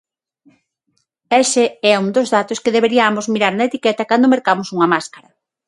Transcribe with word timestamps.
Ese 1.41 1.63
é 1.91 1.93
un 2.03 2.09
dos 2.17 2.27
datos 2.35 2.61
que 2.63 2.75
deberiamos 2.75 3.25
mirar 3.33 3.53
na 3.55 3.67
etiqueta 3.69 4.07
cando 4.09 4.31
mercamos 4.33 4.67
unha 4.75 4.91
máscara. 4.93 5.29